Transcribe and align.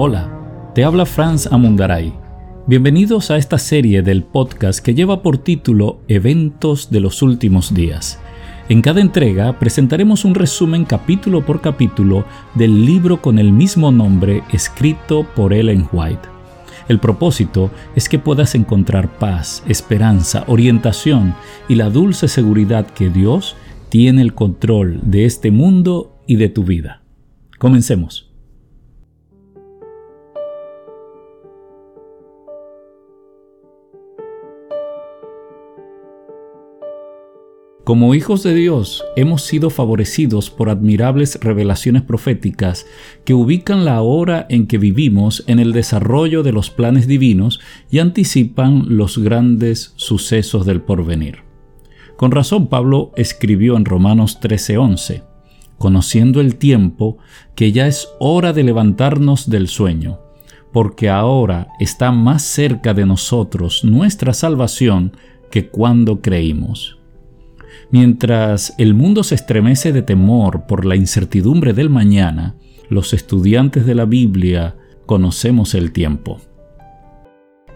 Hola, 0.00 0.70
te 0.76 0.84
habla 0.84 1.04
Franz 1.06 1.48
Amundaray. 1.48 2.14
Bienvenidos 2.68 3.32
a 3.32 3.36
esta 3.36 3.58
serie 3.58 4.00
del 4.00 4.22
podcast 4.22 4.78
que 4.78 4.94
lleva 4.94 5.22
por 5.24 5.38
título 5.38 6.02
Eventos 6.06 6.92
de 6.92 7.00
los 7.00 7.20
Últimos 7.20 7.74
Días. 7.74 8.20
En 8.68 8.80
cada 8.80 9.00
entrega 9.00 9.58
presentaremos 9.58 10.24
un 10.24 10.36
resumen 10.36 10.84
capítulo 10.84 11.44
por 11.44 11.60
capítulo 11.60 12.24
del 12.54 12.86
libro 12.86 13.20
con 13.20 13.40
el 13.40 13.50
mismo 13.50 13.90
nombre 13.90 14.44
escrito 14.52 15.26
por 15.34 15.52
Ellen 15.52 15.88
White. 15.90 16.28
El 16.86 17.00
propósito 17.00 17.72
es 17.96 18.08
que 18.08 18.20
puedas 18.20 18.54
encontrar 18.54 19.18
paz, 19.18 19.64
esperanza, 19.66 20.44
orientación 20.46 21.34
y 21.68 21.74
la 21.74 21.90
dulce 21.90 22.28
seguridad 22.28 22.86
que 22.86 23.10
Dios 23.10 23.56
tiene 23.88 24.22
el 24.22 24.32
control 24.32 25.00
de 25.02 25.24
este 25.24 25.50
mundo 25.50 26.20
y 26.28 26.36
de 26.36 26.50
tu 26.50 26.62
vida. 26.62 27.02
Comencemos. 27.58 28.27
Como 37.88 38.14
hijos 38.14 38.42
de 38.42 38.54
Dios, 38.54 39.02
hemos 39.16 39.40
sido 39.46 39.70
favorecidos 39.70 40.50
por 40.50 40.68
admirables 40.68 41.38
revelaciones 41.40 42.02
proféticas 42.02 42.84
que 43.24 43.32
ubican 43.32 43.86
la 43.86 44.02
hora 44.02 44.46
en 44.50 44.66
que 44.66 44.76
vivimos 44.76 45.42
en 45.46 45.58
el 45.58 45.72
desarrollo 45.72 46.42
de 46.42 46.52
los 46.52 46.68
planes 46.68 47.06
divinos 47.06 47.60
y 47.90 48.00
anticipan 48.00 48.98
los 48.98 49.16
grandes 49.16 49.94
sucesos 49.96 50.66
del 50.66 50.82
porvenir. 50.82 51.44
Con 52.18 52.30
razón 52.30 52.66
Pablo 52.66 53.10
escribió 53.16 53.74
en 53.78 53.86
Romanos 53.86 54.38
13:11, 54.38 55.22
conociendo 55.78 56.42
el 56.42 56.56
tiempo, 56.56 57.16
que 57.54 57.72
ya 57.72 57.86
es 57.86 58.10
hora 58.20 58.52
de 58.52 58.64
levantarnos 58.64 59.48
del 59.48 59.66
sueño, 59.66 60.18
porque 60.74 61.08
ahora 61.08 61.68
está 61.80 62.12
más 62.12 62.42
cerca 62.42 62.92
de 62.92 63.06
nosotros 63.06 63.82
nuestra 63.82 64.34
salvación 64.34 65.16
que 65.50 65.70
cuando 65.70 66.20
creímos. 66.20 66.97
Mientras 67.90 68.74
el 68.76 68.92
mundo 68.92 69.22
se 69.22 69.34
estremece 69.34 69.92
de 69.92 70.02
temor 70.02 70.66
por 70.66 70.84
la 70.84 70.94
incertidumbre 70.94 71.72
del 71.72 71.88
mañana, 71.88 72.54
los 72.90 73.14
estudiantes 73.14 73.86
de 73.86 73.94
la 73.94 74.04
Biblia 74.04 74.76
conocemos 75.06 75.74
el 75.74 75.92
tiempo. 75.92 76.38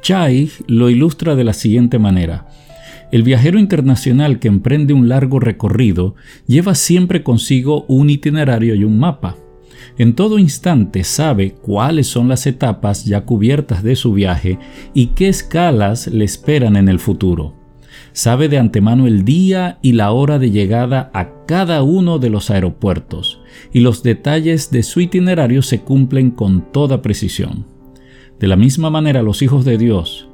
Chai 0.00 0.50
lo 0.66 0.88
ilustra 0.88 1.34
de 1.34 1.44
la 1.44 1.52
siguiente 1.52 1.98
manera. 1.98 2.46
El 3.12 3.22
viajero 3.22 3.58
internacional 3.58 4.38
que 4.38 4.48
emprende 4.48 4.94
un 4.94 5.10
largo 5.10 5.40
recorrido 5.40 6.14
lleva 6.46 6.74
siempre 6.74 7.22
consigo 7.22 7.84
un 7.86 8.08
itinerario 8.08 8.74
y 8.74 8.84
un 8.84 8.98
mapa. 8.98 9.36
En 9.98 10.14
todo 10.14 10.38
instante 10.38 11.04
sabe 11.04 11.52
cuáles 11.52 12.06
son 12.06 12.28
las 12.28 12.46
etapas 12.46 13.04
ya 13.04 13.22
cubiertas 13.22 13.82
de 13.82 13.94
su 13.94 14.14
viaje 14.14 14.58
y 14.94 15.08
qué 15.08 15.28
escalas 15.28 16.06
le 16.06 16.24
esperan 16.24 16.76
en 16.76 16.88
el 16.88 16.98
futuro 16.98 17.57
sabe 18.12 18.48
de 18.48 18.58
antemano 18.58 19.06
el 19.06 19.24
día 19.24 19.78
y 19.82 19.92
la 19.92 20.12
hora 20.12 20.38
de 20.38 20.50
llegada 20.50 21.10
a 21.14 21.44
cada 21.46 21.82
uno 21.82 22.18
de 22.18 22.30
los 22.30 22.50
aeropuertos, 22.50 23.40
y 23.72 23.80
los 23.80 24.02
detalles 24.02 24.70
de 24.70 24.82
su 24.82 25.00
itinerario 25.00 25.62
se 25.62 25.80
cumplen 25.80 26.30
con 26.30 26.72
toda 26.72 27.02
precisión. 27.02 27.66
De 28.38 28.46
la 28.48 28.56
misma 28.56 28.90
manera 28.90 29.22
los 29.22 29.42
hijos 29.42 29.64
de 29.64 29.78
Dios, 29.78 30.28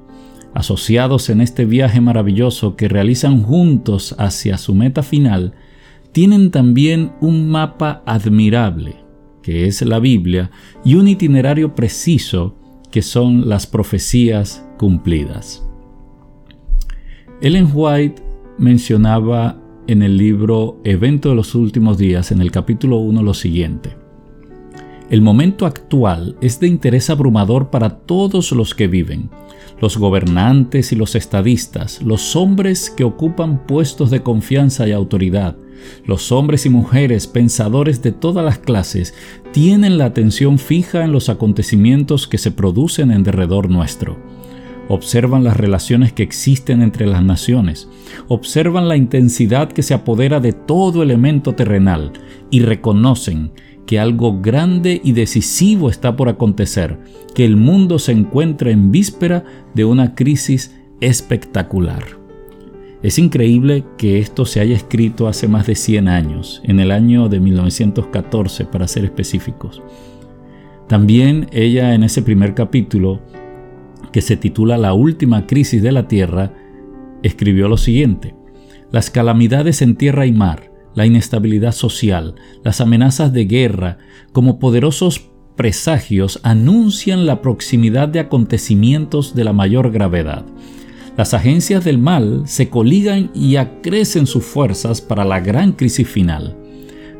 asociados 0.54 1.30
en 1.30 1.40
este 1.40 1.64
viaje 1.64 2.00
maravilloso 2.00 2.76
que 2.76 2.88
realizan 2.88 3.42
juntos 3.42 4.14
hacia 4.18 4.56
su 4.56 4.74
meta 4.74 5.02
final, 5.02 5.54
tienen 6.12 6.50
también 6.50 7.12
un 7.20 7.48
mapa 7.48 8.02
admirable, 8.06 8.96
que 9.42 9.66
es 9.66 9.82
la 9.82 9.98
Biblia, 9.98 10.50
y 10.84 10.94
un 10.94 11.08
itinerario 11.08 11.74
preciso, 11.74 12.56
que 12.92 13.02
son 13.02 13.48
las 13.48 13.66
profecías 13.66 14.64
cumplidas. 14.78 15.66
Ellen 17.40 17.70
White 17.74 18.22
mencionaba 18.58 19.60
en 19.88 20.02
el 20.02 20.16
libro 20.16 20.80
Evento 20.84 21.30
de 21.30 21.34
los 21.34 21.54
Últimos 21.54 21.98
Días, 21.98 22.30
en 22.30 22.40
el 22.40 22.52
capítulo 22.52 22.98
1, 22.98 23.22
lo 23.22 23.34
siguiente. 23.34 23.96
El 25.10 25.20
momento 25.20 25.66
actual 25.66 26.36
es 26.40 26.60
de 26.60 26.68
interés 26.68 27.10
abrumador 27.10 27.70
para 27.70 27.98
todos 27.98 28.52
los 28.52 28.74
que 28.74 28.86
viven, 28.86 29.30
los 29.80 29.98
gobernantes 29.98 30.92
y 30.92 30.96
los 30.96 31.16
estadistas, 31.16 32.00
los 32.02 32.36
hombres 32.36 32.88
que 32.88 33.04
ocupan 33.04 33.66
puestos 33.66 34.10
de 34.10 34.22
confianza 34.22 34.86
y 34.86 34.92
autoridad, 34.92 35.56
los 36.06 36.30
hombres 36.30 36.64
y 36.66 36.70
mujeres 36.70 37.26
pensadores 37.26 38.00
de 38.00 38.12
todas 38.12 38.44
las 38.44 38.58
clases 38.58 39.12
tienen 39.52 39.98
la 39.98 40.06
atención 40.06 40.58
fija 40.58 41.04
en 41.04 41.12
los 41.12 41.28
acontecimientos 41.28 42.28
que 42.28 42.38
se 42.38 42.52
producen 42.52 43.10
en 43.10 43.24
derredor 43.24 43.68
nuestro 43.68 44.16
observan 44.88 45.44
las 45.44 45.56
relaciones 45.56 46.12
que 46.12 46.22
existen 46.22 46.82
entre 46.82 47.06
las 47.06 47.22
naciones, 47.22 47.88
observan 48.28 48.88
la 48.88 48.96
intensidad 48.96 49.72
que 49.72 49.82
se 49.82 49.94
apodera 49.94 50.40
de 50.40 50.52
todo 50.52 51.02
elemento 51.02 51.54
terrenal 51.54 52.12
y 52.50 52.60
reconocen 52.60 53.52
que 53.86 53.98
algo 53.98 54.40
grande 54.40 55.00
y 55.04 55.12
decisivo 55.12 55.90
está 55.90 56.16
por 56.16 56.28
acontecer, 56.28 56.98
que 57.34 57.44
el 57.44 57.56
mundo 57.56 57.98
se 57.98 58.12
encuentra 58.12 58.70
en 58.70 58.90
víspera 58.90 59.44
de 59.74 59.84
una 59.84 60.14
crisis 60.14 60.74
espectacular. 61.00 62.04
Es 63.02 63.18
increíble 63.18 63.84
que 63.98 64.18
esto 64.18 64.46
se 64.46 64.60
haya 64.60 64.74
escrito 64.74 65.28
hace 65.28 65.46
más 65.46 65.66
de 65.66 65.74
100 65.74 66.08
años, 66.08 66.62
en 66.64 66.80
el 66.80 66.90
año 66.90 67.28
de 67.28 67.38
1914 67.38 68.64
para 68.64 68.88
ser 68.88 69.04
específicos. 69.04 69.82
También 70.88 71.48
ella 71.52 71.94
en 71.94 72.02
ese 72.02 72.22
primer 72.22 72.54
capítulo 72.54 73.20
que 74.14 74.22
se 74.22 74.36
titula 74.36 74.78
La 74.78 74.94
última 74.94 75.44
crisis 75.44 75.82
de 75.82 75.90
la 75.90 76.06
Tierra, 76.06 76.52
escribió 77.24 77.66
lo 77.66 77.76
siguiente. 77.76 78.36
Las 78.92 79.10
calamidades 79.10 79.82
en 79.82 79.96
tierra 79.96 80.24
y 80.24 80.30
mar, 80.30 80.70
la 80.94 81.04
inestabilidad 81.04 81.72
social, 81.72 82.36
las 82.62 82.80
amenazas 82.80 83.32
de 83.32 83.46
guerra, 83.46 83.98
como 84.30 84.60
poderosos 84.60 85.32
presagios 85.56 86.38
anuncian 86.44 87.26
la 87.26 87.42
proximidad 87.42 88.06
de 88.06 88.20
acontecimientos 88.20 89.34
de 89.34 89.42
la 89.42 89.52
mayor 89.52 89.90
gravedad. 89.90 90.44
Las 91.16 91.34
agencias 91.34 91.84
del 91.84 91.98
mal 91.98 92.44
se 92.46 92.68
coligan 92.68 93.32
y 93.34 93.56
acrecen 93.56 94.28
sus 94.28 94.44
fuerzas 94.44 95.00
para 95.00 95.24
la 95.24 95.40
gran 95.40 95.72
crisis 95.72 96.06
final. 96.06 96.56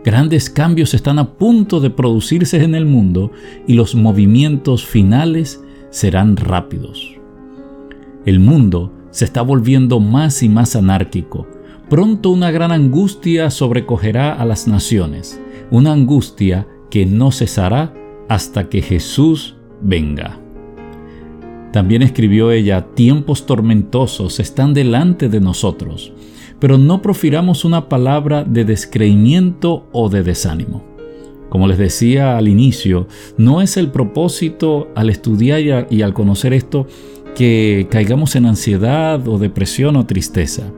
Grandes 0.05 0.49
cambios 0.49 0.95
están 0.95 1.19
a 1.19 1.39
punto 1.39 1.81
de 1.81 1.91
producirse 1.91 2.63
en 2.63 2.77
el 2.77 2.87
mundo 2.87 3.33
y 3.67 3.75
los 3.75 3.97
movimientos 3.97 4.85
finales 4.85 5.64
serán 5.95 6.37
rápidos. 6.37 7.17
El 8.27 8.41
mundo 8.41 8.93
se 9.13 9.25
está 9.25 9.43
volviendo 9.43 10.01
más 10.01 10.43
y 10.43 10.49
más 10.49 10.75
anárquico. 10.75 11.47
Pronto 11.89 12.31
una 12.31 12.51
gran 12.51 12.73
angustia 12.73 13.49
sobrecogerá 13.49 14.33
a 14.33 14.45
las 14.45 14.67
naciones, 14.67 15.41
una 15.71 15.93
angustia 15.93 16.67
que 16.91 17.07
no 17.07 17.31
cesará 17.31 17.95
hasta 18.29 18.69
que 18.69 18.83
Jesús 18.83 19.55
venga. 19.81 20.41
También 21.71 22.03
escribió 22.03 22.51
ella, 22.51 22.89
tiempos 22.95 23.47
tormentosos 23.47 24.41
están 24.41 24.75
delante 24.75 25.29
de 25.29 25.41
nosotros, 25.41 26.13
pero 26.59 26.77
no 26.77 27.03
profiramos 27.03 27.65
una 27.65 27.89
palabra 27.89 28.43
de 28.43 28.65
descreimiento 28.65 29.87
o 29.93 30.09
de 30.09 30.25
desánimo. 30.25 30.94
Como 31.55 31.69
les 31.69 31.79
decía 31.79 32.37
al 32.37 32.49
inicio, 32.49 33.07
no 33.37 33.63
es 33.63 33.77
el 33.77 33.93
propósito 33.93 34.89
al 34.97 35.09
estudiar 35.09 35.87
y, 35.89 36.03
al 36.03 36.13
conocer 36.13 36.53
esto 36.53 36.89
que 37.37 37.87
caigamos 37.93 38.35
en 38.35 38.47
ansiedad 38.47 39.29
o 39.29 39.39
depresión 39.39 39.95
o 39.95 40.05
tristeza. 40.05 40.73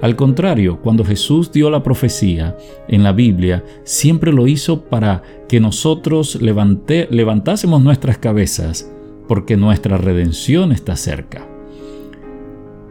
Al 0.00 0.16
contrario, 0.16 0.80
cuando 0.80 1.04
Jesús 1.04 1.52
dio 1.52 1.68
la 1.68 1.82
profecía 1.82 2.56
en 2.88 3.02
la 3.02 3.12
Biblia, 3.12 3.66
siempre 3.84 4.32
lo 4.32 4.46
hizo 4.46 4.84
para 4.84 5.22
que 5.46 5.60
nosotros 5.60 6.38
levantásemos 6.40 7.82
nuestras 7.82 8.16
cabezas, 8.16 8.90
porque 9.28 9.58
nuestra 9.58 9.98
redención 9.98 10.72
está 10.72 10.96
cerca. 10.96 11.53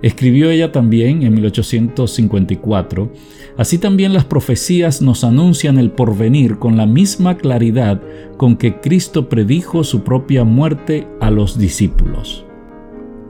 Escribió 0.03 0.51
ella 0.51 0.73
también 0.73 1.23
en 1.23 1.33
1854, 1.33 3.09
así 3.55 3.77
también 3.77 4.11
las 4.11 4.25
profecías 4.25 5.01
nos 5.01 5.23
anuncian 5.23 5.77
el 5.77 5.91
porvenir 5.91 6.59
con 6.59 6.75
la 6.75 6.85
misma 6.85 7.37
claridad 7.37 8.01
con 8.35 8.57
que 8.57 8.81
Cristo 8.81 9.29
predijo 9.29 9.85
su 9.85 10.03
propia 10.03 10.43
muerte 10.43 11.07
a 11.21 11.31
los 11.31 11.57
discípulos. 11.57 12.45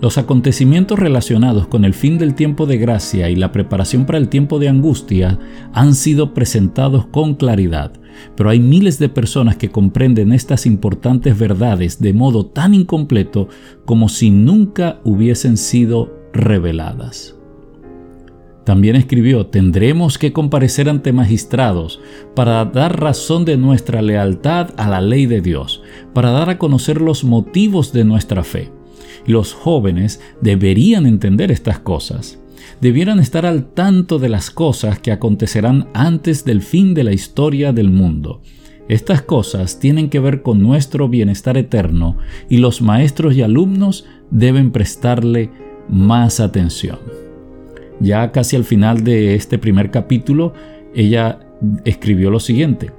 Los 0.01 0.17
acontecimientos 0.17 0.97
relacionados 0.97 1.67
con 1.67 1.85
el 1.85 1.93
fin 1.93 2.17
del 2.17 2.33
tiempo 2.33 2.65
de 2.65 2.79
gracia 2.79 3.29
y 3.29 3.35
la 3.35 3.51
preparación 3.51 4.07
para 4.07 4.17
el 4.17 4.27
tiempo 4.27 4.57
de 4.57 4.67
angustia 4.67 5.37
han 5.73 5.93
sido 5.93 6.33
presentados 6.33 7.05
con 7.05 7.35
claridad, 7.35 7.93
pero 8.35 8.49
hay 8.49 8.59
miles 8.59 8.97
de 8.97 9.09
personas 9.09 9.57
que 9.57 9.69
comprenden 9.69 10.33
estas 10.33 10.65
importantes 10.65 11.37
verdades 11.37 12.01
de 12.01 12.13
modo 12.13 12.47
tan 12.47 12.73
incompleto 12.73 13.47
como 13.85 14.09
si 14.09 14.31
nunca 14.31 14.99
hubiesen 15.03 15.55
sido 15.55 16.22
reveladas. 16.33 17.35
También 18.63 18.95
escribió, 18.95 19.47
tendremos 19.47 20.17
que 20.17 20.31
comparecer 20.31 20.87
ante 20.87 21.11
magistrados 21.11 21.99
para 22.33 22.63
dar 22.65 22.99
razón 22.99 23.43
de 23.43 23.57
nuestra 23.57 24.01
lealtad 24.01 24.69
a 24.77 24.87
la 24.87 25.01
ley 25.01 25.25
de 25.25 25.41
Dios, 25.41 25.81
para 26.13 26.31
dar 26.31 26.49
a 26.49 26.57
conocer 26.57 27.01
los 27.01 27.23
motivos 27.25 27.91
de 27.91 28.05
nuestra 28.05 28.43
fe. 28.43 28.71
Los 29.25 29.53
jóvenes 29.53 30.21
deberían 30.41 31.05
entender 31.05 31.51
estas 31.51 31.79
cosas. 31.79 32.39
Debieran 32.79 33.19
estar 33.19 33.45
al 33.45 33.65
tanto 33.65 34.17
de 34.17 34.29
las 34.29 34.49
cosas 34.49 34.99
que 34.99 35.11
acontecerán 35.11 35.87
antes 35.93 36.45
del 36.45 36.61
fin 36.61 36.93
de 36.93 37.03
la 37.03 37.13
historia 37.13 37.73
del 37.73 37.89
mundo. 37.89 38.41
Estas 38.87 39.21
cosas 39.21 39.79
tienen 39.79 40.09
que 40.09 40.19
ver 40.19 40.41
con 40.41 40.61
nuestro 40.61 41.07
bienestar 41.07 41.57
eterno 41.57 42.17
y 42.49 42.57
los 42.57 42.81
maestros 42.81 43.35
y 43.35 43.41
alumnos 43.41 44.05
deben 44.29 44.71
prestarle 44.71 45.51
más 45.89 46.39
atención. 46.39 46.99
Ya 47.99 48.31
casi 48.31 48.55
al 48.55 48.63
final 48.63 49.03
de 49.03 49.35
este 49.35 49.57
primer 49.57 49.91
capítulo, 49.91 50.53
ella 50.93 51.39
escribió 51.85 52.29
lo 52.31 52.39
siguiente. 52.39 52.91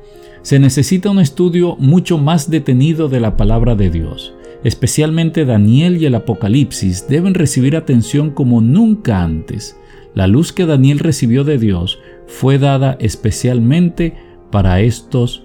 Se 0.42 0.58
necesita 0.58 1.10
un 1.10 1.20
estudio 1.20 1.76
mucho 1.78 2.18
más 2.18 2.50
detenido 2.50 3.08
de 3.08 3.20
la 3.20 3.36
palabra 3.36 3.74
de 3.74 3.90
Dios. 3.90 4.34
Especialmente 4.62 5.44
Daniel 5.44 6.00
y 6.00 6.06
el 6.06 6.14
Apocalipsis 6.14 7.06
deben 7.08 7.34
recibir 7.34 7.76
atención 7.76 8.30
como 8.30 8.60
nunca 8.60 9.22
antes. 9.22 9.78
La 10.14 10.26
luz 10.26 10.52
que 10.52 10.64
Daniel 10.64 11.00
recibió 11.00 11.44
de 11.44 11.58
Dios 11.58 11.98
fue 12.26 12.58
dada 12.58 12.96
especialmente 13.00 14.14
para 14.50 14.80
estos 14.80 15.44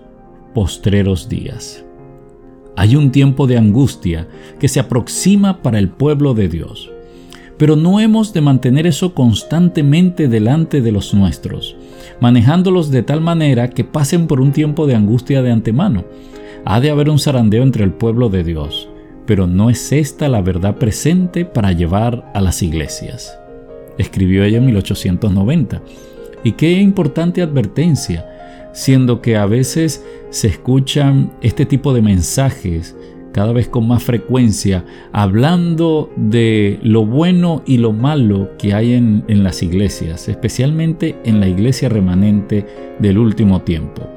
postreros 0.53 1.27
días. 1.27 1.85
Hay 2.75 2.95
un 2.95 3.11
tiempo 3.11 3.47
de 3.47 3.57
angustia 3.57 4.27
que 4.59 4.67
se 4.67 4.79
aproxima 4.79 5.61
para 5.61 5.79
el 5.79 5.89
pueblo 5.89 6.33
de 6.33 6.47
Dios. 6.47 6.91
Pero 7.59 7.75
no 7.75 7.99
hemos 7.99 8.31
de 8.31 8.39
mantener 8.39 8.87
eso 8.87 9.13
constantemente 9.13 10.29
delante 10.29 10.81
de 10.81 10.93
los 10.93 11.13
nuestros, 11.13 11.75
manejándolos 12.21 12.89
de 12.89 13.03
tal 13.03 13.19
manera 13.19 13.69
que 13.69 13.83
pasen 13.83 14.27
por 14.27 14.39
un 14.39 14.53
tiempo 14.53 14.87
de 14.87 14.95
angustia 14.95 15.41
de 15.41 15.51
antemano. 15.51 16.05
Ha 16.63 16.79
de 16.79 16.89
haber 16.89 17.09
un 17.09 17.19
zarandeo 17.19 17.61
entre 17.61 17.83
el 17.83 17.91
pueblo 17.91 18.29
de 18.29 18.45
Dios, 18.45 18.87
pero 19.25 19.45
no 19.45 19.69
es 19.69 19.91
esta 19.91 20.29
la 20.29 20.41
verdad 20.41 20.77
presente 20.77 21.43
para 21.43 21.73
llevar 21.73 22.31
a 22.33 22.39
las 22.39 22.63
iglesias. 22.63 23.37
Escribió 23.97 24.45
ella 24.45 24.59
en 24.59 24.65
1890. 24.65 25.81
Y 26.45 26.53
qué 26.53 26.71
importante 26.79 27.41
advertencia, 27.41 28.25
siendo 28.71 29.21
que 29.21 29.35
a 29.35 29.45
veces 29.45 30.05
se 30.29 30.47
escuchan 30.47 31.33
este 31.41 31.65
tipo 31.65 31.93
de 31.93 32.01
mensajes 32.01 32.95
cada 33.31 33.53
vez 33.53 33.67
con 33.67 33.87
más 33.87 34.03
frecuencia, 34.03 34.85
hablando 35.11 36.11
de 36.15 36.79
lo 36.83 37.05
bueno 37.05 37.61
y 37.65 37.77
lo 37.77 37.93
malo 37.93 38.49
que 38.57 38.73
hay 38.73 38.93
en, 38.93 39.23
las 39.43 39.63
iglesias, 39.63 40.27
especialmente 40.29 41.17
en 41.23 41.39
la 41.39 41.47
iglesia 41.47 41.89
remanente 41.89 42.65
del 42.99 43.17
último 43.17 43.61
tiempo. 43.61 44.07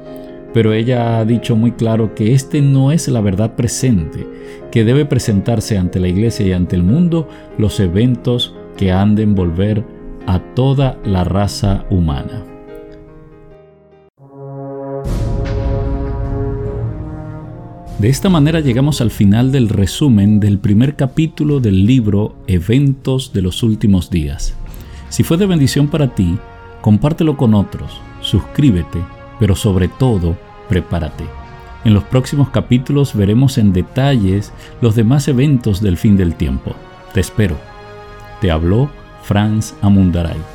Pero 0.53 0.73
ella 0.73 1.19
ha 1.19 1.25
dicho 1.25 1.55
muy 1.55 1.71
claro 1.71 2.13
que 2.13 2.33
este 2.33 2.61
no 2.61 2.91
es 2.91 3.07
la 3.07 3.21
verdad 3.21 3.55
presente, 3.55 4.27
que 4.71 4.83
debe 4.83 5.05
presentarse 5.05 5.77
ante 5.77 5.99
la 5.99 6.07
iglesia 6.07 6.45
y 6.45 6.51
ante 6.51 6.75
el 6.75 6.83
mundo 6.83 7.27
los 7.57 7.79
eventos 7.79 8.55
que 8.77 8.91
han 8.91 9.15
de 9.15 9.23
envolver 9.23 9.83
a 10.27 10.39
toda 10.53 10.99
la 11.03 11.23
raza 11.23 11.85
humana. 11.89 12.52
De 18.03 18.09
esta 18.09 18.27
manera 18.27 18.59
llegamos 18.59 18.99
al 18.99 19.11
final 19.11 19.53
del 19.53 19.69
resumen 19.69 20.41
del 20.41 20.59
primer 20.59 20.97
capítulo 20.97 21.61
del 21.61 21.85
libro 21.85 22.35
Eventos 22.47 23.31
de 23.31 23.41
los 23.41 23.63
Últimos 23.63 24.09
Días. 24.09 24.55
Si 25.07 25.23
fue 25.23 25.37
de 25.37 25.45
bendición 25.45 25.87
para 25.87 26.13
ti, 26.13 26.37
compártelo 26.81 27.37
con 27.37 27.53
otros, 27.53 28.01
suscríbete, 28.19 28.99
pero 29.39 29.55
sobre 29.55 29.87
todo, 29.87 30.37
prepárate. 30.67 31.23
En 31.85 31.93
los 31.93 32.03
próximos 32.03 32.49
capítulos 32.49 33.15
veremos 33.15 33.57
en 33.57 33.71
detalles 33.71 34.51
los 34.81 34.95
demás 34.95 35.29
eventos 35.29 35.79
del 35.79 35.95
fin 35.95 36.17
del 36.17 36.35
tiempo. 36.35 36.75
Te 37.13 37.21
espero. 37.21 37.55
Te 38.41 38.51
habló 38.51 38.89
Franz 39.23 39.75
Amundaray. 39.81 40.52